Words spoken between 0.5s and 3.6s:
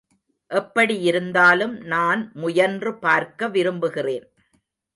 எப்படியிருந்தாலும் நான் முயன்று பார்க்க